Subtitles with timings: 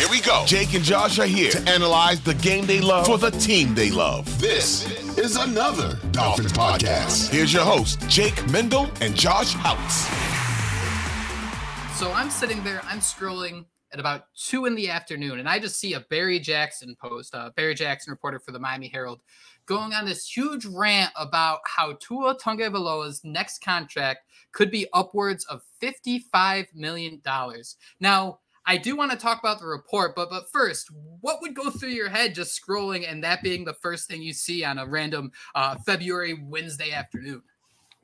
[0.00, 0.44] Here we go.
[0.46, 3.90] Jake and Josh are here to analyze the game they love for the team they
[3.90, 4.40] love.
[4.40, 7.28] This is another Dolphins podcast.
[7.28, 10.08] Here's your host, Jake Mendel and Josh Houtz.
[11.98, 15.78] So I'm sitting there, I'm scrolling at about two in the afternoon, and I just
[15.78, 19.20] see a Barry Jackson post, uh, Barry Jackson reporter for the Miami Herald,
[19.66, 24.20] going on this huge rant about how Tua Tagovailoa's next contract
[24.52, 27.20] could be upwards of $55 million.
[28.00, 28.38] Now,
[28.70, 30.92] I do want to talk about the report, but but first,
[31.22, 34.32] what would go through your head just scrolling and that being the first thing you
[34.32, 37.42] see on a random uh, February Wednesday afternoon?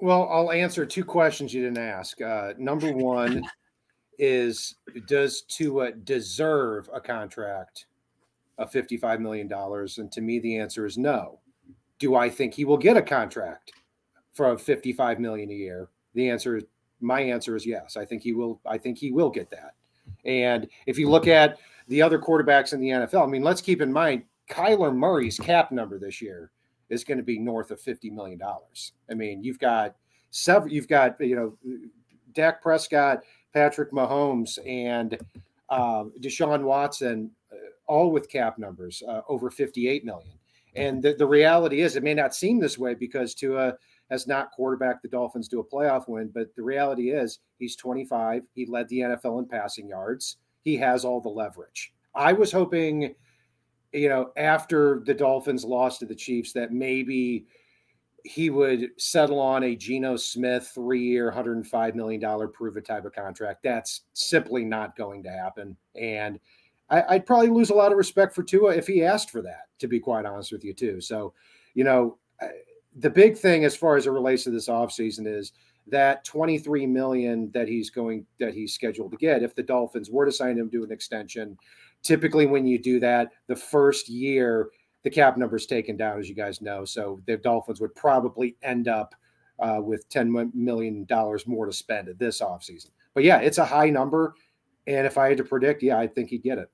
[0.00, 2.20] Well, I'll answer two questions you didn't ask.
[2.20, 3.44] Uh, number one
[4.18, 4.74] is
[5.06, 7.86] Does Tua deserve a contract
[8.58, 9.48] of $55 million?
[9.52, 11.38] And to me, the answer is no.
[12.00, 13.70] Do I think he will get a contract
[14.32, 15.90] for 55 million a year?
[16.14, 16.64] The answer is
[17.00, 17.96] my answer is yes.
[17.96, 18.60] I think he will.
[18.66, 19.74] I think he will get that.
[20.26, 21.58] And if you look at
[21.88, 25.72] the other quarterbacks in the NFL, I mean, let's keep in mind Kyler Murray's cap
[25.72, 26.50] number this year
[26.88, 28.92] is going to be north of fifty million dollars.
[29.10, 29.96] I mean, you've got
[30.30, 30.72] several.
[30.72, 31.78] You've got you know,
[32.32, 33.20] Dak Prescott,
[33.52, 35.18] Patrick Mahomes, and
[35.68, 40.38] uh, Deshaun Watson, uh, all with cap numbers uh, over fifty-eight million.
[40.76, 43.74] And the, the reality is, it may not seem this way because Tua
[44.10, 46.30] has not quarterbacked the Dolphins to a playoff win.
[46.32, 48.44] But the reality is, he's 25.
[48.54, 50.36] He led the NFL in passing yards.
[50.62, 51.92] He has all the leverage.
[52.14, 53.14] I was hoping,
[53.92, 57.46] you know, after the Dolphins lost to the Chiefs, that maybe
[58.24, 63.12] he would settle on a Geno Smith three year, $105 million prove it type of
[63.12, 63.62] contract.
[63.62, 65.76] That's simply not going to happen.
[65.94, 66.40] And
[66.90, 69.66] I, would probably lose a lot of respect for Tua if he asked for that,
[69.80, 71.00] to be quite honest with you, too.
[71.00, 71.34] So,
[71.74, 72.18] you know,
[72.98, 75.52] the big thing as far as it relates to this offseason is
[75.88, 80.24] that 23 million that he's going that he's scheduled to get if the dolphins were
[80.24, 81.56] to sign him to an extension
[82.02, 84.70] typically when you do that the first year
[85.06, 86.84] the cap number is taken down as you guys know.
[86.84, 89.14] So the dolphins would probably end up
[89.60, 92.90] uh, with 10 million dollars more to spend at this offseason.
[93.14, 94.34] But yeah it's a high number
[94.88, 96.70] and if i had to predict yeah i think he'd get it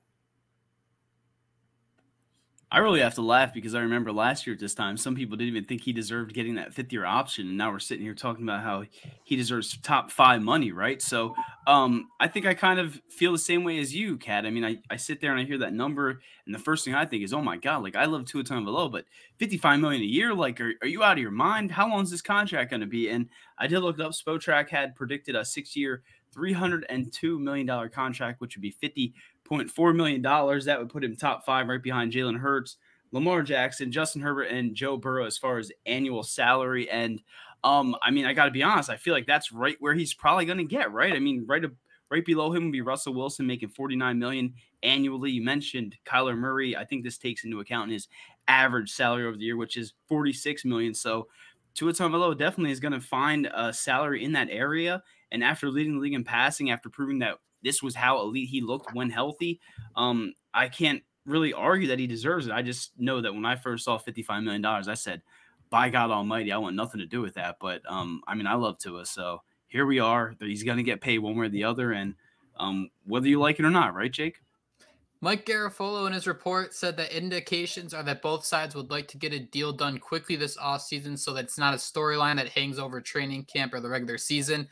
[2.73, 5.37] I really have to laugh because I remember last year at this time, some people
[5.37, 7.49] didn't even think he deserved getting that fifth year option.
[7.49, 8.85] And now we're sitting here talking about how
[9.25, 11.01] he deserves top five money, right?
[11.03, 11.35] So
[11.67, 14.47] um, I think I kind of feel the same way as you, Cat.
[14.47, 16.95] I mean, I, I sit there and I hear that number, and the first thing
[16.95, 19.05] I think is, oh my God, like I love Tua Tagovailoa, but
[19.37, 21.73] 55 million a year, like, are, are you out of your mind?
[21.73, 23.11] How long is this contract going to be?
[23.11, 23.29] And
[23.59, 26.03] I did look up, Spotrac had predicted a six year,
[26.35, 29.13] $302 million contract, which would be 50
[29.53, 30.23] $0.4 million.
[30.23, 32.77] That would put him top five right behind Jalen Hurts,
[33.13, 36.89] Lamar Jackson, Justin Herbert, and Joe Burrow as far as annual salary.
[36.91, 37.21] And
[37.65, 40.15] um, I mean, I got to be honest, I feel like that's right where he's
[40.15, 41.13] probably going to get, right?
[41.13, 41.63] I mean, right,
[42.11, 45.31] right below him would be Russell Wilson making 49 million annually.
[45.31, 46.77] You mentioned Kyler Murray.
[46.77, 48.09] I think this takes into account his
[48.49, 50.95] average salary over the year, which is 46 million.
[50.95, 51.29] So
[51.75, 55.03] Tua Tagovailoa definitely is going to find a salary in that area.
[55.31, 58.61] And after leading the league in passing, after proving that this was how elite he
[58.61, 59.61] looked when healthy.
[59.97, 62.53] Um, I can't really argue that he deserves it.
[62.53, 65.23] I just know that when I first saw $55 million, I said,
[65.71, 67.57] by God Almighty, I want nothing to do with that.
[67.61, 69.07] But um, I mean, I love Tua.
[69.07, 70.35] So here we are.
[70.39, 71.93] He's going to get paid one way or the other.
[71.93, 72.15] And
[72.59, 74.37] um, whether you like it or not, right, Jake?
[75.23, 79.17] Mike Garafolo in his report said that indications are that both sides would like to
[79.17, 82.79] get a deal done quickly this offseason so that it's not a storyline that hangs
[82.79, 84.69] over training camp or the regular season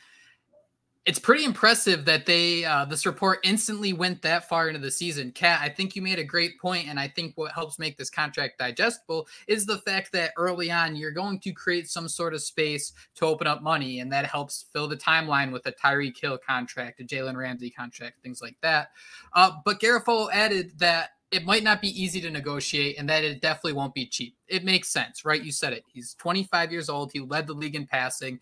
[1.06, 5.32] it's pretty impressive that they uh, this report instantly went that far into the season.
[5.32, 8.10] Cat, I think you made a great point, and I think what helps make this
[8.10, 12.42] contract digestible is the fact that early on you're going to create some sort of
[12.42, 16.38] space to open up money, and that helps fill the timeline with a Tyreek Hill
[16.38, 18.90] contract, a Jalen Ramsey contract, things like that.
[19.34, 23.40] Uh, but Garafolo added that it might not be easy to negotiate and that it
[23.40, 24.36] definitely won't be cheap.
[24.48, 25.42] It makes sense, right?
[25.42, 25.84] You said it.
[25.86, 27.12] He's 25 years old.
[27.12, 28.40] He led the league in passing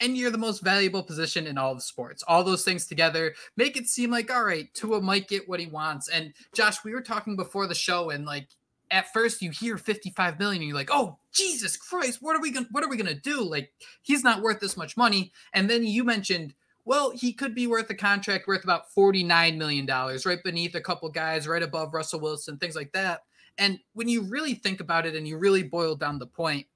[0.00, 2.22] and you're the most valuable position in all of sports.
[2.26, 5.66] All those things together make it seem like all right, Tua might get what he
[5.66, 6.08] wants.
[6.08, 8.48] And Josh, we were talking before the show, and like
[8.90, 12.50] at first you hear 55 million, and you're like, oh Jesus Christ, what are we
[12.50, 13.42] gonna what are we gonna do?
[13.42, 13.72] Like
[14.02, 15.32] he's not worth this much money.
[15.52, 16.54] And then you mentioned.
[16.88, 21.08] Well, he could be worth a contract worth about $49 million, right beneath a couple
[21.08, 23.22] guys, right above Russell Wilson, things like that.
[23.58, 26.66] And when you really think about it and you really boil down the point,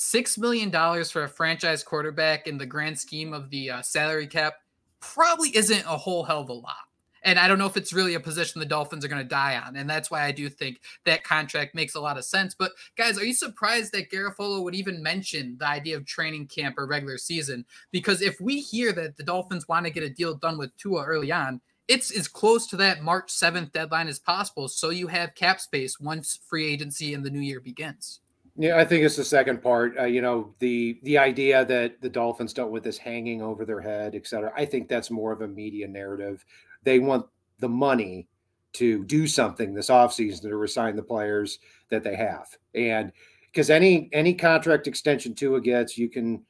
[0.00, 4.26] six million dollars for a franchise quarterback in the grand scheme of the uh, salary
[4.26, 4.54] cap
[4.98, 6.74] probably isn't a whole hell of a lot.
[7.22, 9.60] And I don't know if it's really a position the Dolphins are going to die
[9.62, 9.76] on.
[9.76, 12.54] And that's why I do think that contract makes a lot of sense.
[12.54, 16.78] But guys, are you surprised that Garafolo would even mention the idea of training camp
[16.78, 17.66] or regular season?
[17.90, 21.04] Because if we hear that the Dolphins want to get a deal done with Tua
[21.04, 24.66] early on, it's as close to that March 7th deadline as possible.
[24.66, 28.20] So you have cap space once free agency and the new year begins.
[28.60, 29.96] Yeah, I think it's the second part.
[29.98, 34.14] Uh, you know, the the idea that the Dolphins don't this hanging over their head,
[34.14, 34.52] et cetera.
[34.54, 36.44] I think that's more of a media narrative.
[36.82, 37.24] They want
[37.58, 38.28] the money
[38.74, 41.58] to do something this offseason to resign the players
[41.88, 42.48] that they have.
[42.74, 43.12] And
[43.46, 46.44] because any any contract extension Tua gets, you can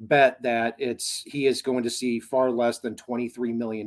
[0.00, 3.86] bet that it's he is going to see far less than $23 million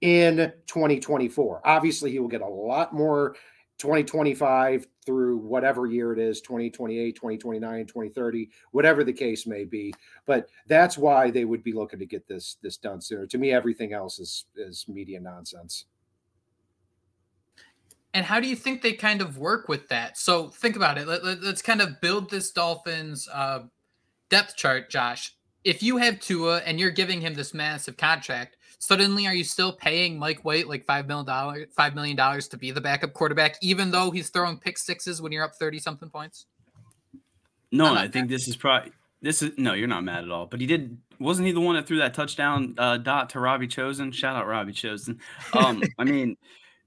[0.00, 1.60] in 2024.
[1.64, 3.36] Obviously, he will get a lot more
[3.78, 9.92] 2025 through whatever year it is 2028 2029 2030 whatever the case may be.
[10.26, 13.26] But that's why they would be looking to get this this done sooner.
[13.26, 15.86] To me everything else is is media nonsense.
[18.14, 20.16] And how do you think they kind of work with that?
[20.16, 21.06] So think about it.
[21.06, 23.64] Let, us let, kind of build this dolphins uh,
[24.30, 25.34] depth chart josh.
[25.64, 29.72] If you have tua and you're giving him this massive contract Suddenly, are you still
[29.72, 33.56] paying Mike White like five million dollars, five million dollars to be the backup quarterback,
[33.62, 36.46] even though he's throwing pick sixes when you're up thirty something points?
[37.72, 38.92] No, I think this is probably
[39.22, 40.46] this is no, you're not mad at all.
[40.46, 43.66] But he did wasn't he the one that threw that touchdown uh, dot to Robbie
[43.66, 44.12] Chosen?
[44.12, 45.20] Shout out Robbie Chosen.
[45.52, 46.36] Um, I mean,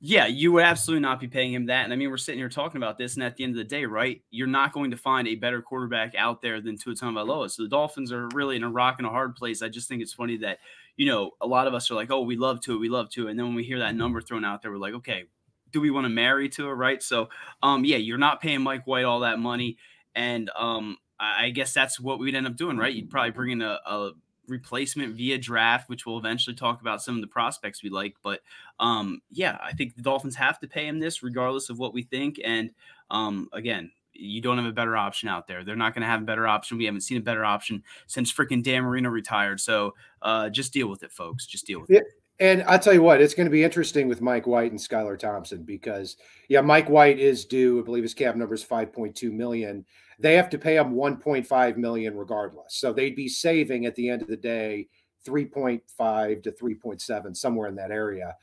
[0.01, 1.83] yeah, you would absolutely not be paying him that.
[1.83, 3.63] And I mean, we're sitting here talking about this, and at the end of the
[3.63, 7.49] day, right, you're not going to find a better quarterback out there than Tua Tagovailoa.
[7.51, 9.61] So the Dolphins are really in a rock and a hard place.
[9.61, 10.59] I just think it's funny that
[10.99, 13.29] you know a lot of us are like, oh, we love Tua, we love Tua,
[13.29, 15.23] and then when we hear that number thrown out there, we're like, okay,
[15.71, 17.01] do we want to marry to Tua, right?
[17.01, 17.29] So,
[17.63, 19.77] um, yeah, you're not paying Mike White all that money,
[20.13, 22.93] and um, I guess that's what we'd end up doing, right?
[22.93, 24.11] You'd probably bring in a, a
[24.49, 28.15] replacement via draft, which we'll eventually talk about some of the prospects we like.
[28.21, 28.41] But
[28.79, 32.03] um, yeah, I think the Dolphins have to pay him this regardless of what we
[32.03, 32.41] think.
[32.43, 32.71] And
[33.09, 35.63] um, again, you don't have a better option out there.
[35.63, 36.77] They're not going to have a better option.
[36.77, 39.59] We haven't seen a better option since freaking Dan Marino retired.
[39.59, 41.45] So uh, just deal with it, folks.
[41.45, 41.99] Just deal with yeah.
[41.99, 42.05] it.
[42.41, 45.19] And I'll tell you what, it's going to be interesting with Mike White and Skylar
[45.19, 46.15] Thompson because,
[46.47, 47.79] yeah, Mike White is due.
[47.79, 49.85] I believe his cap number is 5.2 million
[50.19, 52.75] they have to pay him 1.5 million regardless.
[52.75, 54.87] So they'd be saving at the end of the day
[55.25, 58.35] 3.5 to 3.7 somewhere in that area.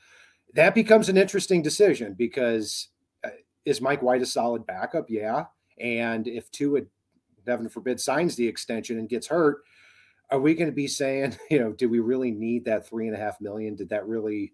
[0.53, 2.89] That becomes an interesting decision because
[3.23, 3.29] uh,
[3.65, 5.05] is Mike White a solid backup?
[5.09, 5.45] Yeah.
[5.79, 6.81] And if Tua,
[7.45, 9.63] heaven forbid, signs the extension and gets hurt,
[10.29, 13.15] are we going to be saying, you know, do we really need that three and
[13.15, 13.75] a half million?
[13.75, 14.53] Did that really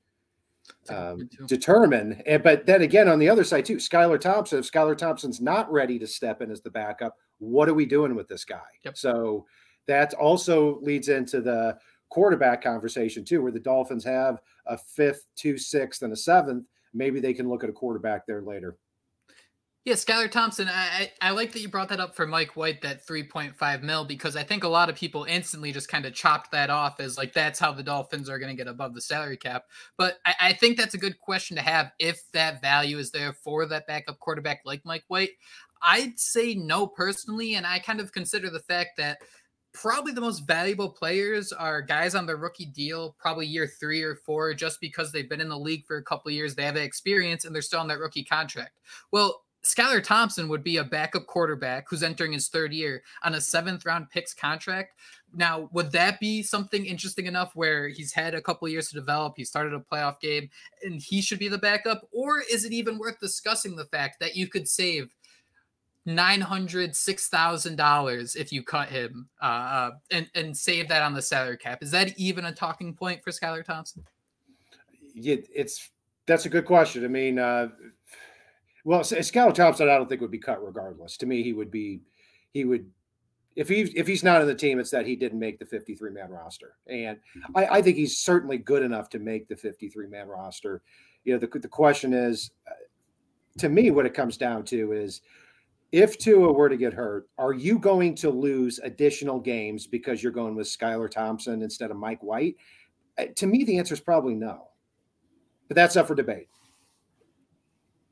[0.89, 2.21] um, determine.
[2.25, 4.59] And, but then again, on the other side too, Skylar Thompson.
[4.59, 8.15] If Skylar Thompson's not ready to step in as the backup, what are we doing
[8.15, 8.61] with this guy?
[8.85, 8.97] Yep.
[8.97, 9.45] So
[9.87, 11.77] that also leads into the
[12.09, 16.65] quarterback conversation too, where the Dolphins have a fifth, two sixth, and a seventh.
[16.93, 18.77] Maybe they can look at a quarterback there later.
[19.85, 20.69] Yeah, Skylar Thompson.
[20.69, 24.05] I, I, I like that you brought that up for Mike White, that 3.5 mil,
[24.05, 27.17] because I think a lot of people instantly just kind of chopped that off as
[27.17, 29.65] like that's how the Dolphins are going to get above the salary cap.
[29.97, 33.33] But I, I think that's a good question to have if that value is there
[33.33, 35.31] for that backup quarterback like Mike White.
[35.81, 39.17] I'd say no personally, and I kind of consider the fact that
[39.73, 44.15] probably the most valuable players are guys on their rookie deal, probably year three or
[44.15, 47.43] four, just because they've been in the league for a couple years, they have experience,
[47.43, 48.79] and they're still on that rookie contract.
[49.11, 53.41] Well, Skylar Thompson would be a backup quarterback who's entering his third year on a
[53.41, 54.97] seventh round picks contract.
[55.33, 59.33] Now, would that be something interesting enough where he's had a couple years to develop?
[59.37, 60.49] He started a playoff game
[60.83, 62.07] and he should be the backup?
[62.11, 65.15] Or is it even worth discussing the fact that you could save
[66.05, 71.01] nine hundred six thousand dollars if you cut him uh, uh, and and save that
[71.01, 71.81] on the salary cap?
[71.81, 74.03] Is that even a talking point for Skylar Thompson?
[75.15, 75.89] Yeah, it's
[76.27, 77.05] that's a good question.
[77.05, 77.69] I mean, uh,
[78.83, 81.17] well, Skylar Thompson, I don't think would be cut regardless.
[81.17, 82.01] To me, he would be,
[82.51, 82.89] he would,
[83.55, 86.11] if he if he's not on the team, it's that he didn't make the 53
[86.11, 87.57] man roster, and mm-hmm.
[87.57, 90.81] I, I, think he's certainly good enough to make the 53 man roster.
[91.23, 92.71] You know, the the question is, uh,
[93.59, 95.21] to me, what it comes down to is,
[95.91, 100.31] if Tua were to get hurt, are you going to lose additional games because you're
[100.31, 102.55] going with Skylar Thompson instead of Mike White?
[103.19, 104.69] Uh, to me, the answer is probably no,
[105.67, 106.47] but that's up for debate.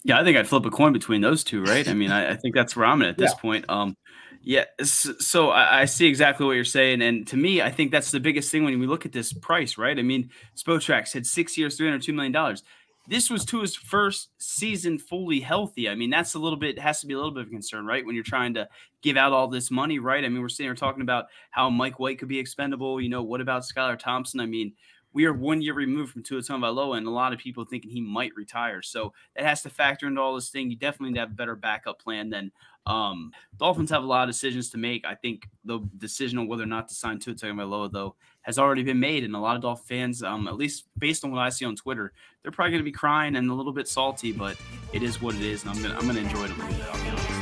[0.04, 1.88] Yeah, I think I'd flip a coin between those two, right?
[1.88, 3.42] I mean, I, I think that's where I'm at at this yeah.
[3.42, 3.66] point.
[3.70, 3.96] Um,
[4.44, 8.10] yeah, so I, I, see exactly what you're saying, and to me, I think that's
[8.10, 9.98] the biggest thing when we look at this price, right?
[9.98, 12.64] I mean, Spotrac had six years, three hundred two million dollars.
[13.08, 15.88] This was to his first season fully healthy.
[15.90, 17.86] I mean, that's a little bit has to be a little bit of a concern,
[17.86, 18.04] right?
[18.04, 18.68] When you're trying to
[19.04, 20.26] give out all this money, right?
[20.26, 23.00] I mean, we're sitting here talking about how Mike White could be expendable.
[23.00, 24.40] You know, what about Skylar Thompson?
[24.40, 24.74] I mean,
[25.14, 28.02] we are one year removed from Tua Tagovailoa, and a lot of people thinking he
[28.02, 28.82] might retire.
[28.82, 30.70] So that has to factor into all this thing.
[30.70, 32.52] You definitely need to have a better backup plan than
[32.86, 35.06] um, Dolphins have a lot of decisions to make.
[35.06, 38.84] I think the decision on whether or not to sign Tua Tagovailoa, though, has already
[38.84, 41.50] been made, and a lot of Dolphin fans, um, at least based on what I
[41.50, 44.58] see on Twitter, they're probably going to be crying and a little bit salty, but
[44.94, 47.41] it is what it is, and I'm gonna I'm gonna enjoy it a little bit.